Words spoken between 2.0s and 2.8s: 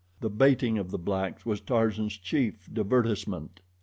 chief